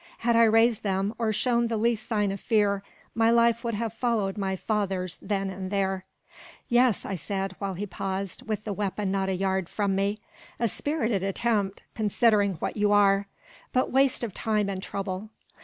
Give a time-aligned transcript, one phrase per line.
[0.25, 2.81] Had I raised them, or shown the least sign of fear,
[3.13, 6.05] my life would have followed my father's then and there.
[6.67, 10.17] "Yes," I said, while he paused, with the weapon not a yard from me,
[10.59, 13.27] "a spirited attempt, considering what you are.
[13.73, 15.29] But waste of time and trouble.